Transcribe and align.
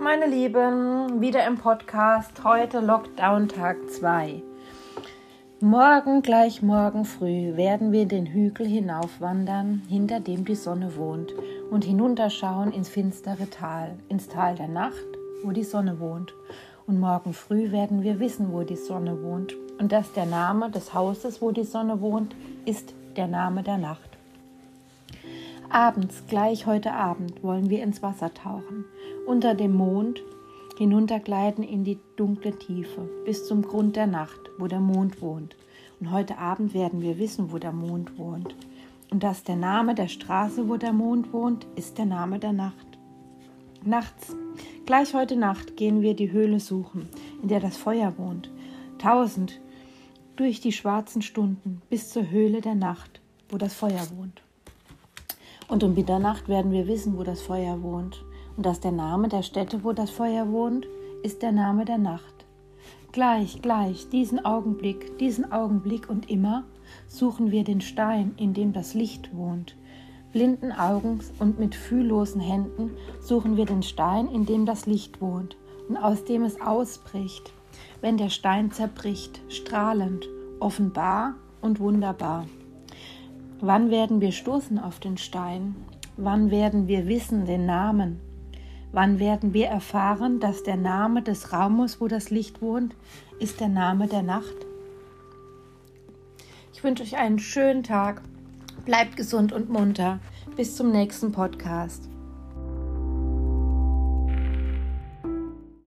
meine 0.00 0.26
Lieben, 0.26 1.20
wieder 1.20 1.46
im 1.46 1.56
Podcast. 1.56 2.44
Heute 2.44 2.80
Lockdown 2.80 3.48
Tag 3.48 3.76
2. 3.90 4.42
Morgen, 5.60 6.22
gleich 6.22 6.62
morgen 6.62 7.04
früh, 7.04 7.56
werden 7.56 7.92
wir 7.92 8.06
den 8.06 8.26
Hügel 8.26 8.66
hinaufwandern, 8.66 9.82
hinter 9.88 10.20
dem 10.20 10.44
die 10.44 10.54
Sonne 10.54 10.96
wohnt, 10.96 11.34
und 11.70 11.84
hinunterschauen 11.84 12.72
ins 12.72 12.88
finstere 12.88 13.48
Tal, 13.48 13.96
ins 14.08 14.28
Tal 14.28 14.54
der 14.54 14.68
Nacht, 14.68 15.06
wo 15.42 15.52
die 15.52 15.64
Sonne 15.64 15.98
wohnt. 15.98 16.34
Und 16.86 17.00
morgen 17.00 17.32
früh 17.32 17.72
werden 17.72 18.02
wir 18.02 18.20
wissen, 18.20 18.52
wo 18.52 18.62
die 18.62 18.76
Sonne 18.76 19.22
wohnt, 19.22 19.54
und 19.78 19.92
dass 19.92 20.12
der 20.12 20.26
Name 20.26 20.70
des 20.70 20.94
Hauses, 20.94 21.40
wo 21.40 21.50
die 21.50 21.64
Sonne 21.64 22.00
wohnt, 22.00 22.34
ist 22.64 22.94
der 23.16 23.28
Name 23.28 23.62
der 23.62 23.78
Nacht. 23.78 24.10
Abends, 25.68 26.22
gleich 26.28 26.66
heute 26.66 26.92
Abend, 26.92 27.42
wollen 27.42 27.70
wir 27.70 27.82
ins 27.82 28.02
Wasser 28.02 28.32
tauchen, 28.32 28.84
unter 29.26 29.54
dem 29.54 29.74
Mond 29.74 30.22
hinuntergleiten 30.78 31.64
in 31.64 31.84
die 31.84 31.98
dunkle 32.16 32.56
Tiefe, 32.58 33.08
bis 33.24 33.46
zum 33.46 33.62
Grund 33.62 33.96
der 33.96 34.06
Nacht, 34.06 34.38
wo 34.58 34.66
der 34.66 34.80
Mond 34.80 35.20
wohnt. 35.20 35.56
Und 36.00 36.12
heute 36.12 36.38
Abend 36.38 36.74
werden 36.74 37.00
wir 37.00 37.18
wissen, 37.18 37.50
wo 37.52 37.58
der 37.58 37.72
Mond 37.72 38.18
wohnt. 38.18 38.54
Und 39.10 39.22
dass 39.22 39.42
der 39.42 39.56
Name 39.56 39.94
der 39.94 40.08
Straße, 40.08 40.68
wo 40.68 40.76
der 40.76 40.92
Mond 40.92 41.32
wohnt, 41.32 41.66
ist 41.76 41.98
der 41.98 42.06
Name 42.06 42.38
der 42.38 42.52
Nacht. 42.52 42.86
Nachts, 43.84 44.34
gleich 44.84 45.14
heute 45.14 45.36
Nacht, 45.36 45.76
gehen 45.76 46.02
wir 46.02 46.14
die 46.14 46.32
Höhle 46.32 46.60
suchen, 46.60 47.08
in 47.42 47.48
der 47.48 47.60
das 47.60 47.76
Feuer 47.76 48.14
wohnt. 48.18 48.50
Tausend 48.98 49.60
durch 50.36 50.60
die 50.60 50.72
schwarzen 50.72 51.22
Stunden 51.22 51.80
bis 51.88 52.10
zur 52.10 52.30
Höhle 52.30 52.60
der 52.60 52.74
Nacht, 52.74 53.20
wo 53.48 53.56
das 53.56 53.74
Feuer 53.74 54.06
wohnt. 54.16 54.42
Und 55.68 55.82
um 55.82 55.94
Mitternacht 55.94 56.48
werden 56.48 56.72
wir 56.72 56.86
wissen, 56.86 57.16
wo 57.16 57.22
das 57.22 57.40
Feuer 57.42 57.82
wohnt. 57.82 58.22
Und 58.56 58.64
dass 58.64 58.80
der 58.80 58.92
Name 58.92 59.28
der 59.28 59.42
Stätte, 59.42 59.84
wo 59.84 59.92
das 59.92 60.10
Feuer 60.10 60.50
wohnt, 60.50 60.86
ist 61.22 61.42
der 61.42 61.52
Name 61.52 61.84
der 61.84 61.98
Nacht. 61.98 62.46
Gleich, 63.12 63.60
gleich, 63.62 64.08
diesen 64.10 64.44
Augenblick, 64.44 65.18
diesen 65.18 65.50
Augenblick 65.50 66.08
und 66.08 66.30
immer 66.30 66.64
suchen 67.08 67.50
wir 67.50 67.64
den 67.64 67.80
Stein, 67.80 68.34
in 68.36 68.54
dem 68.54 68.72
das 68.72 68.94
Licht 68.94 69.34
wohnt. 69.34 69.76
Blinden 70.32 70.72
Augens 70.72 71.32
und 71.38 71.58
mit 71.58 71.74
fühllosen 71.74 72.40
Händen 72.40 72.90
suchen 73.20 73.56
wir 73.56 73.64
den 73.64 73.82
Stein, 73.82 74.28
in 74.28 74.44
dem 74.44 74.66
das 74.66 74.86
Licht 74.86 75.20
wohnt 75.20 75.56
und 75.88 75.96
aus 75.96 76.24
dem 76.24 76.44
es 76.44 76.60
ausbricht, 76.60 77.52
wenn 78.00 78.18
der 78.18 78.28
Stein 78.28 78.70
zerbricht, 78.70 79.40
strahlend, 79.48 80.28
offenbar 80.60 81.34
und 81.62 81.80
wunderbar. 81.80 82.46
Wann 83.60 83.90
werden 83.90 84.20
wir 84.20 84.32
stoßen 84.32 84.78
auf 84.78 85.00
den 85.00 85.16
Stein? 85.16 85.74
Wann 86.18 86.50
werden 86.50 86.88
wir 86.88 87.06
wissen 87.06 87.46
den 87.46 87.64
Namen? 87.64 88.20
Wann 88.92 89.18
werden 89.18 89.52
wir 89.52 89.66
erfahren, 89.66 90.40
dass 90.40 90.62
der 90.62 90.76
Name 90.76 91.22
des 91.22 91.52
Raumes, 91.52 92.00
wo 92.00 92.08
das 92.08 92.30
Licht 92.30 92.62
wohnt, 92.62 92.94
ist 93.38 93.60
der 93.60 93.68
Name 93.68 94.06
der 94.06 94.22
Nacht? 94.22 94.54
Ich 96.72 96.82
wünsche 96.84 97.02
euch 97.02 97.16
einen 97.16 97.38
schönen 97.38 97.82
Tag. 97.82 98.22
Bleibt 98.84 99.16
gesund 99.16 99.52
und 99.52 99.70
munter. 99.70 100.20
Bis 100.56 100.76
zum 100.76 100.90
nächsten 100.90 101.32
Podcast. 101.32 102.08